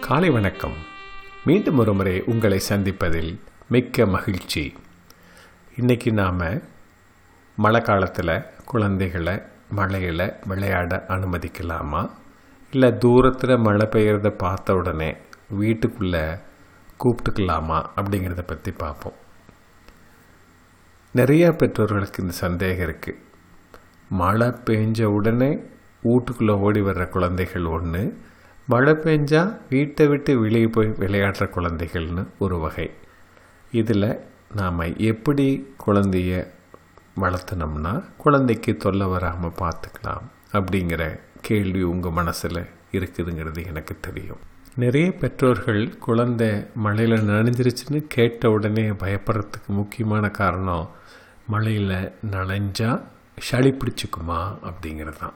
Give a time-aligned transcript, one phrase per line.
[0.00, 0.74] காலை வணக்கம்.
[1.44, 4.74] மீண்டும் ஒரு முறை உங்களை சந்திப்பதில் மிக்க மகிழ்ச்சி.
[5.76, 6.60] இன்னைக்கு நாம்
[7.56, 12.10] மழை காலத்தில் குழந்தைகளை மழையில் விளையாட அனுமதிக்கலாமா?
[12.70, 15.16] இல்லை தூரத்தில் மழை பெய்கிறத பார்த்த உடனே
[15.48, 16.24] வீட்டுக்குள்ளே
[17.04, 19.18] கூப்பிட்டுக்கலாமா அப்படிங்கிறத பற்றி பார்ப்போம்.
[21.14, 23.18] நிறையா பெற்றோர்களுக்கு இந்த சந்தேகம் இருக்குது
[24.08, 25.56] மழை பெஞ்ச உடனே
[26.02, 28.28] வீட்டுக்குள்ளே ஓடி வர்ற குழந்தைகள் ஒன்று
[28.66, 32.90] மழை பெஞ்சா வீட்டை விட்டு வெளியே போய் விளையாடுற குழந்தைகள்னு ஒரு வகை.
[33.72, 34.20] இதில்
[34.54, 36.46] நாம் எப்படி குழந்தைய
[37.20, 44.38] வளர்த்துனோம்னா குழந்தைக்கு தொல்லை வராமல் பார்த்துக்கலாம் அப்படிங்கிற கேள்வி உங்கள் மனசில் இருக்குதுங்கிறது எனக்கு தெரியும்.
[44.76, 50.88] நிறைய பெற்றோர்கள் குழந்தை மழையில் நனைஞ்சிருச்சுன்னு கேட்ட உடனே பயப்படுறதுக்கு முக்கியமான காரணம்
[51.46, 53.00] மழையில் நனைஞ்சா
[53.40, 55.32] சளி பிடிச்சிக்குமா அப்படிங்கிறது தான்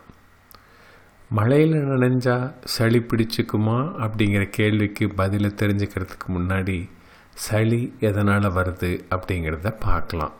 [1.31, 6.89] மழையில் நனைஞ்சா சளி பிடிச்சிக்குமா அப்படிங்கிற கேள்விக்கு பதிலை தெரிஞ்சுக்கிறதுக்கு முன்னாடி
[7.35, 10.35] சளி எதனால் வருது அப்படிங்கிறத பார்க்கலாம்.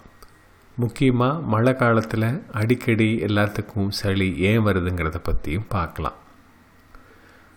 [0.77, 6.19] முக்கியமாக மழை காலத்தில் அடிக்கடி எல்லாத்துக்கும் சளி ஏன் வருதுங்கிறத பற்றியும் பார்க்கலாம்.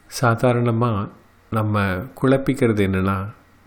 [0.09, 1.09] சாதாரணமாக
[1.51, 1.85] நம்ம
[2.21, 3.17] குழப்பிக்கிறது என்னென்னா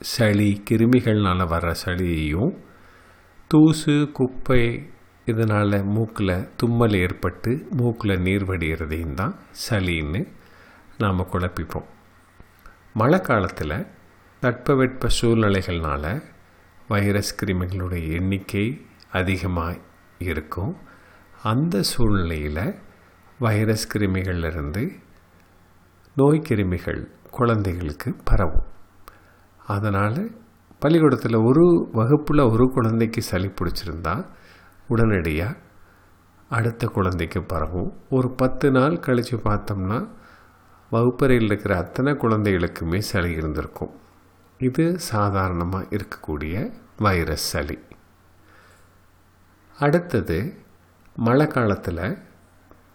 [0.00, 2.52] சளி கிருமிகள்னால் வர்ற சளியையும்
[3.50, 4.62] தூசு குப்பை
[5.24, 9.34] இதனால் மூக்கில் தும்மல் ஏற்பட்டு மூக்கில் நீர் வடிகிறதையும் தான்
[9.68, 10.28] சளின்னு
[10.98, 11.88] நாம் குழப்பிப்போம்.
[12.92, 13.86] மழை காலத்தில்
[14.42, 16.22] தட்பவெட்ப சூழ்நிலைகள்னால
[16.88, 19.78] வைரஸ் கிருமிகளுடைய எண்ணிக்கை அதிகமாக
[20.18, 20.76] இருக்கும்.
[21.42, 22.74] அந்த சூழ்நிலையில்
[23.38, 24.98] வைரஸ் கிருமிகள்லேருந்து
[26.14, 28.66] நோய் கிருமிகள் குழந்தைகளுக்கு பரவும்.
[29.66, 30.30] அதனால்
[30.78, 34.26] பள்ளிக்கூடத்தில் ஒரு வகுப்பில் ஒரு குழந்தைக்கு சளி பிடிச்சிருந்தா
[34.90, 35.58] உடனடியாக
[36.48, 37.92] அடுத்த குழந்தைக்கு பரவும்.
[38.10, 39.98] ஒரு பத்து நாள் கழித்து பார்த்தோம்னா
[40.90, 43.94] வகுப்பறையில் இருக்கிற அத்தனை குழந்தைகளுக்குமே சளி இருந்திருக்கும்.
[44.58, 47.78] இது சாதாரணமாக இருக்கக்கூடிய வைரஸ் சளி.
[49.78, 50.38] அடுத்தது
[51.16, 52.18] மழை காலத்தில்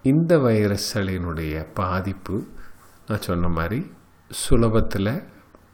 [0.02, 2.36] இந்த வைரஸ் சளியினுடைய பாதிப்பு
[3.08, 3.80] நான் சொன்ன மாதிரி
[4.32, 5.14] சுலபத்தில்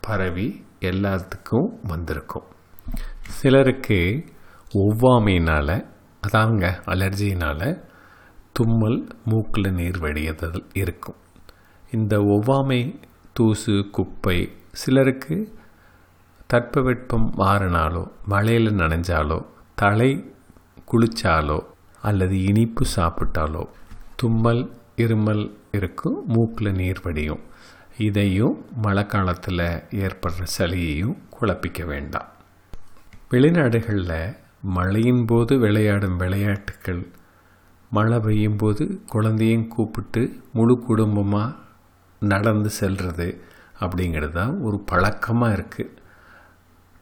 [0.02, 0.48] பரவி
[0.80, 2.48] எல்லாத்துக்கும் வந்திருக்கும்.
[3.40, 4.00] சிலருக்கு
[4.74, 5.91] ஒவ்வாமையினால்
[6.26, 7.68] அதாங்க அலர்ஜினால்
[8.54, 11.20] தும்மல் மூக்கில் நீர் வடியதல் இருக்கும்.
[11.92, 12.82] இந்த ஒவ்வாமை
[13.34, 14.38] தூசு குப்பை
[14.72, 15.38] சிலருக்கு
[16.54, 19.40] தட்பவெட்பம் மாறினாலோ மழையில் நனைஞ்சாலோ
[19.76, 20.12] தலை
[20.92, 21.59] குளிச்சாலோ
[22.02, 23.64] அல்லது இனிப்பு சாப்பிட்டாலோ
[24.16, 24.64] தும்மல்
[24.98, 27.44] இருமல் இருக்கும் மூக்கில் நீர் வடியும்.
[27.98, 29.66] இதையும் மழை காலத்தில்
[30.03, 32.30] ஏற்படுற சளியையும் குழப்பிக்க வேண்டாம்.
[33.30, 37.04] வெளிநாடுகளில் மழையின் போது விளையாடும் விளையாட்டுக்கள்.
[37.90, 40.22] மழை பெய்யும் போது குழந்தையும் கூப்பிட்டு
[40.54, 41.56] முழு குடும்பமாக
[42.20, 43.42] நடந்து செல்வது
[43.80, 45.98] அப்படிங்கிறது தான் ஒரு பழக்கமாக இருக்குது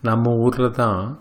[0.04, 1.20] நம்ம ஊரில் தான்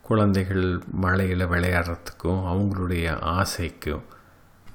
[0.00, 4.02] குழந்தைகள் மழையில் விளையாடுறதுக்கும் அவங்களுடைய ஆசைக்கும்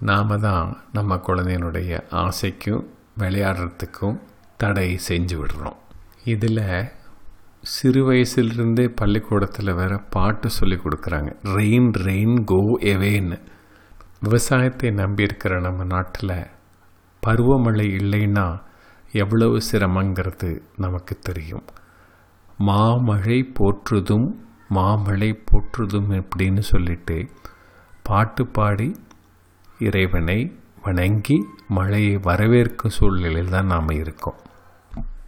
[0.01, 2.85] நாம் தான் நம்ம குழந்தையினுடைய ஆசைக்கும்
[3.19, 4.17] விளையாடுறதுக்கும்
[4.57, 5.79] தடை செஞ்சு விடுறோம்.
[6.23, 6.63] இதில்
[7.63, 11.29] சிறு வயசுலேருந்தே பள்ளிக்கூடத்தில் வேற பாட்டு சொல்லி கொடுக்குறாங்க.
[11.57, 12.59] ரெயின் ரெயின் கோ
[12.91, 13.37] எவேன்னு
[14.25, 16.33] விவசாயத்தை நம்பியிருக்கிற நம்ம நாட்டில்
[17.23, 18.45] பருவமழை இல்லைன்னா
[19.13, 21.65] எவ்வளவு சிரமங்கிறது நமக்கு தெரியும்.
[22.69, 24.27] மாமழை போற்றுதும்
[24.77, 27.17] மாமழை போற்றுதும் அப்படின்னு சொல்லிட்டு
[28.03, 28.89] பாட்டு பாடி
[29.79, 30.39] இறைவனை
[30.85, 31.37] வணங்கி
[31.77, 34.39] மழையை வரவேற்கும் சூழ்நிலையில் தான் நாம் இருக்கோம்.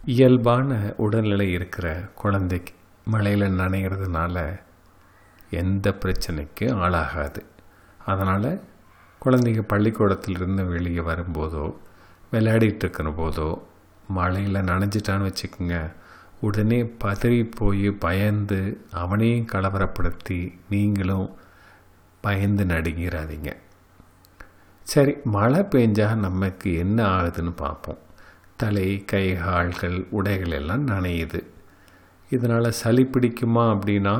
[0.04, 2.74] இயல்பான உடல்நிலை இருக்கிற குழந்தைக்கு
[3.04, 4.60] மழையில் நனைகிறதுனால
[5.50, 7.40] எந்த பிரச்சனைக்கு ஆளாகாது.
[8.04, 8.60] அதனால்
[9.24, 11.74] குழந்தைங்க பள்ளிக்கூடத்திலிருந்து வெளியே வரும்போதோ
[12.32, 13.62] விளையாடிட்டு இருக்கிற போதோ
[14.08, 15.92] மழையில் நனைஞ்சிட்டான்னு வச்சுக்கோங்க
[16.40, 21.30] உடனே பதறி போய் பயந்து அவனையும் கலவரப்படுத்தி நீங்களும்
[22.20, 23.56] பயந்து நடுங்கிறாதீங்க
[24.82, 27.98] சரி மழை பெஞ்சால் நமக்கு என்ன ஆகுதுன்னு பார்ப்போம்.
[28.62, 31.40] தலை கை கால்கள் உடைகள் எல்லாம் நனையுது.
[32.30, 34.14] இதனால் சளி பிடிக்குமா அப்படின்னா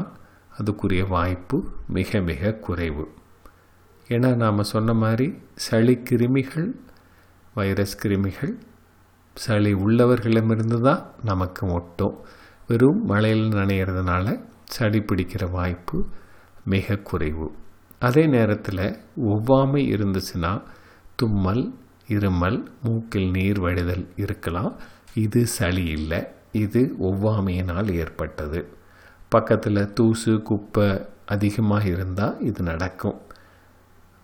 [0.59, 1.59] அதுக்குரிய வாய்ப்பு
[1.97, 3.05] மிக மிக குறைவு.
[4.09, 5.27] ஏன்னா நாம் சொன்ன மாதிரி
[5.67, 6.71] சளி கிருமிகள்
[7.55, 8.55] வைரஸ் கிருமிகள்
[9.44, 12.17] சளி உள்ளவர்களிடமிருந்து தான் நமக்கு ஒட்டும்.
[12.69, 14.27] வெறும் மழையில் நனைகிறதுனால
[14.77, 15.99] சளி பிடிக்கிற வாய்ப்பு
[16.65, 17.49] மிக குறைவு.
[18.06, 18.85] அதே நேரத்தில்
[19.33, 20.53] ஒவ்வாமை இருந்துச்சுன்னா
[21.21, 21.65] தும்மல்
[22.14, 24.73] இருமல் மூக்கில் நீர் வடிதல் இருக்கலாம்.
[25.14, 26.20] இது சளி இல்லை.
[26.53, 28.61] இது ஒவ்வாமையினால் ஏற்பட்டது.
[29.29, 30.88] பக்கத்தில் தூசு குப்பை
[31.26, 33.19] அதிகமாக இருந்தால் இது நடக்கும்.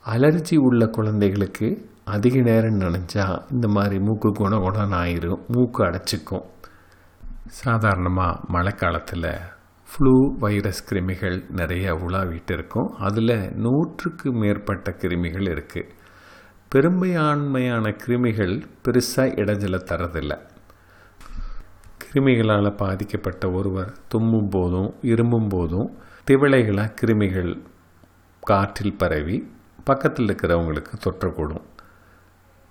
[0.04, 1.68] அலர்ஜி உள்ள குழந்தைகளுக்கு
[2.04, 5.40] அதிக நேரம் நினச்சா இந்த மாதிரி மூக்கு குண குணம் ஆயிரும்.
[5.48, 6.46] மூக்கு அடைச்சிக்கும்.
[7.62, 9.30] சாதாரணமாக மழை காலத்தில்
[9.88, 12.88] ஃப்ளூ வைரஸ் கிருமிகள் நிறைய உலாவிட்டு இருக்கும்.
[13.08, 13.34] அதில்
[13.64, 15.90] நூற்றுக்கு மேற்பட்ட கிருமிகள் இருக்குது
[16.68, 20.36] பெரும்பான்மையான கிருமிகள் பெருசாக இடைஞ்சலை தரதில்லை.
[22.02, 25.88] கிருமிகளால் பாதிக்கப்பட்ட ஒருவர் தும்மும் போதும் இருமும் போதும்
[26.30, 27.62] திவளைகளாக கிருமிகள்
[28.40, 29.50] காற்றில் பரவி
[29.84, 31.64] பக்கத்தில் இருக்கிறவங்களுக்கு தொற்றக்கூடும்.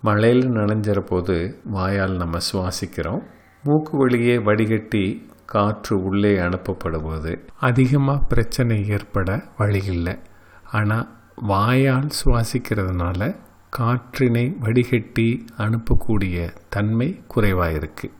[0.02, 3.22] மழையில் நனைஞ்சிற போது வாயால் நம்ம சுவாசிக்கிறோம்.
[3.64, 10.16] மூக்கு வழியே வடிகட்டி காற்று உள்ளே அனுப்பப்படும்போது அதிகமாக பிரச்சனை ஏற்பட வழி இல்லை.
[10.72, 13.46] ஆனால் வாயால் சுவாசிக்கிறதுனால
[13.78, 15.26] காற்றினை வடிகட்டி
[15.58, 16.38] அனுப்பக்கூடிய
[16.70, 18.16] தன்மை குறைவாக இருக்குது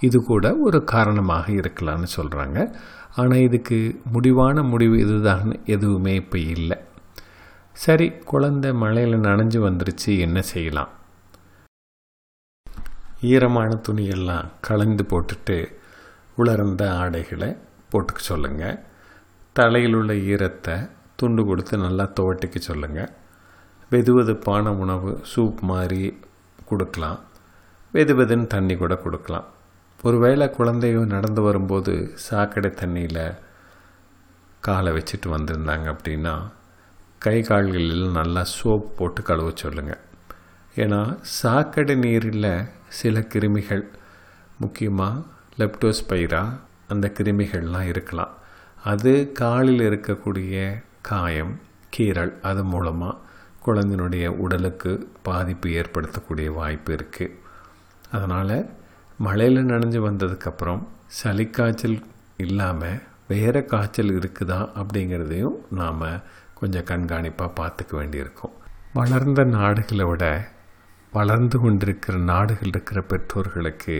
[0.00, 2.58] இது கூட ஒரு காரணமாக இருக்கலாம்னு சொல்கிறாங்க
[3.16, 3.78] ஆனால் இதுக்கு
[4.12, 5.60] முடிவான முடிவு இதுதான்.
[5.64, 6.78] எதுவுமே இப்போ இல்லை.
[7.76, 10.92] சரி குழந்தை மழையில் நனைஞ்சு வந்துருச்சு என்ன செய்யலாம்?
[13.32, 15.58] ஈரமான துணியெல்லாம் கலந்து போட்டுட்டு
[16.36, 17.50] உலர்ந்த ஆடைகளை
[17.92, 18.80] போட்டுக்க சொல்லுங்கள்
[19.52, 20.76] தலையில் உள்ள ஈரத்தை
[21.16, 23.12] துண்டு கொடுத்து நல்லா துவட்டிக்க சொல்லுங்கள்
[23.92, 26.02] வெது வெதுப்பான உணவு சூப் மாதிரி
[26.64, 27.20] கொடுக்கலாம்.
[27.94, 29.48] வெது வெதுன்னு தண்ணி கூட கொடுக்கலாம்.
[30.02, 33.36] ஒருவேளை குழந்தையும் நடந்து வரும்போது சாக்கடை தண்ணியில்
[34.60, 36.34] காலை வச்சுட்டு வந்திருந்தாங்க அப்படின்னா
[37.18, 40.02] கை கால்களில் நல்லா சோப் போட்டு கழுவ சொல்லுங்கள்
[40.76, 41.00] ஏன்னா
[41.40, 42.50] சாக்கடை நீரில்
[43.00, 43.84] சில கிருமிகள்
[44.58, 45.22] முக்கியமாக
[45.58, 46.42] லெப்டோஸ்பைரா
[46.88, 48.32] அந்த கிருமிகள்லாம் இருக்கலாம்.
[48.84, 51.54] அது காலில் இருக்கக்கூடிய காயம்
[51.96, 53.20] கீரல் அது மூலமாக
[53.66, 54.92] குழந்தையினுடைய உடலுக்கு
[55.28, 57.36] பாதிப்பு ஏற்படுத்தக்கூடிய வாய்ப்பு இருக்குது
[58.12, 58.56] அதனால்
[59.18, 60.82] மழையில் நனைஞ்சு வந்ததுக்கப்புறம்
[61.18, 61.98] சளி காய்ச்சல்
[62.36, 66.02] இல்லாமல் வேறு காய்ச்சல் இருக்குதா அப்படிங்கிறதையும் நாம்
[66.60, 68.54] கொஞ்சம் கண்காணிப்பாக பார்த்துக்க வேண்டியிருக்கும்.
[68.92, 70.24] வளர்ந்த நாடுகளை விட
[71.12, 73.96] வளர்ந்து கொண்டிருக்கிற நாடுகள் இருக்கிற பெற்றோர்களுக்கு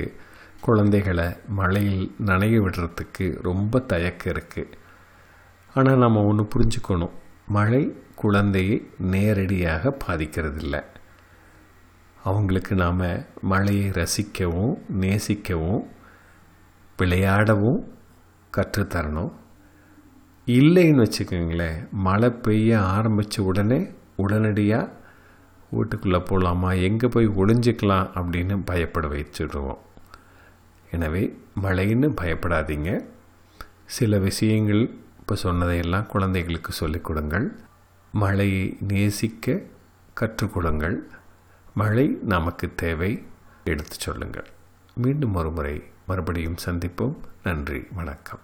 [0.61, 1.26] குழந்தைகளை
[1.58, 4.76] மழையில் நனைய விடுறதுக்கு ரொம்ப தயக்கம் இருக்குது
[5.75, 7.14] ஆனால் நம்ம ஒன்று புரிஞ்சுக்கணும்.
[7.49, 7.82] மழை
[8.25, 8.76] குழந்தையை
[9.12, 10.76] நேரடியாக பாதிக்கிறதில்ல.
[12.29, 13.03] அவங்களுக்கு நாம்
[13.53, 15.82] மழையை ரசிக்கவும் நேசிக்கவும்
[16.99, 17.81] விளையாடவும்
[18.53, 19.32] கற்றுத்தரணும்.
[20.47, 23.81] இல்லைன்னு வச்சுக்கோங்களேன் மழை பெய்ய ஆரம்பித்த உடனே
[24.25, 24.93] உடனடியாக
[25.71, 29.81] வீட்டுக்குள்ளே போகலாமா எங்கே போய் ஒளிஞ்சிக்கலாம் அப்படின்னு பயப்பட வச்சுடுவோம்.
[30.91, 31.23] எனவே
[31.62, 32.91] மழைன்னு பயப்படாதீங்க.
[33.97, 34.82] சில விஷயங்கள்
[35.21, 37.47] இப்போ சொன்னதையெல்லாம் குழந்தைகளுக்கு சொல்லிக் கொடுங்கள்.
[38.14, 39.61] மழையை நேசிக்க
[40.20, 40.99] கற்றுக்கொள்ளுங்கள்.
[41.75, 43.22] மழை நமக்கு தேவை.
[43.64, 44.46] எடுத்து சொல்லுங்கள்.
[44.94, 47.16] மீண்டும் ஒரு முறை மறுபடியும் சந்திப்போம்.
[47.43, 47.87] நன்றி.
[47.93, 48.38] வணக்கம்.